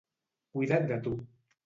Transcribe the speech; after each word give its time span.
Cuida't 0.55 0.89
de 0.93 0.97
tu. 1.09 1.13